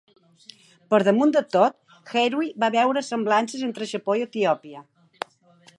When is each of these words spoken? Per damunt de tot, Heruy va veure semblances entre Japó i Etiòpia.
Per 0.93 0.99
damunt 1.07 1.33
de 1.35 1.43
tot, 1.55 1.77
Heruy 2.13 2.49
va 2.65 2.71
veure 2.79 3.05
semblances 3.11 3.63
entre 3.69 3.91
Japó 3.95 4.19
i 4.23 4.27
Etiòpia. 4.31 4.85